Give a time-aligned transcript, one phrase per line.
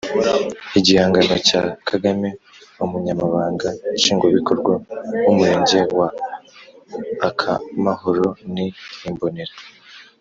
[0.79, 4.73] Igihangano cya KagameUmunyamabanga nshingwabikorwa
[5.25, 6.07] w’umurenge wa
[7.29, 8.67] Akamahoro ni
[9.09, 9.53] imbonera,